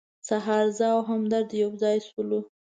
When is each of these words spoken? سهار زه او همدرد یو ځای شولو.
سهار 0.27 0.65
زه 0.77 0.85
او 0.95 0.99
همدرد 1.09 1.49
یو 1.63 1.71
ځای 1.81 1.97
شولو. 2.07 2.39